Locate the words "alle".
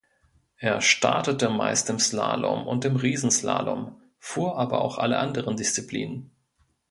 4.97-5.19